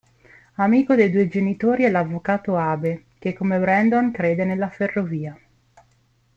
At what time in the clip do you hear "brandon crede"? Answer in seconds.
3.59-4.45